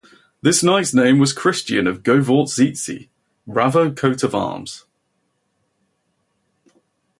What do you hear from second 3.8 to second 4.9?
coat of arms.